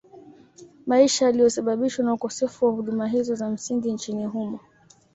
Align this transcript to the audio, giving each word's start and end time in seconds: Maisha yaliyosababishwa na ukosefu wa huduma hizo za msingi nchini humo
Maisha 0.87 1.25
yaliyosababishwa 1.25 2.05
na 2.05 2.13
ukosefu 2.13 2.65
wa 2.65 2.71
huduma 2.71 3.07
hizo 3.07 3.35
za 3.35 3.49
msingi 3.49 3.93
nchini 3.93 4.25
humo 4.25 4.59